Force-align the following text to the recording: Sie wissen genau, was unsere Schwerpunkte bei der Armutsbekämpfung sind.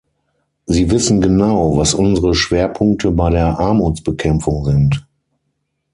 Sie 0.65 0.89
wissen 0.89 1.21
genau, 1.21 1.77
was 1.77 1.93
unsere 1.93 2.33
Schwerpunkte 2.33 3.11
bei 3.11 3.29
der 3.29 3.59
Armutsbekämpfung 3.59 4.65
sind. 4.65 5.05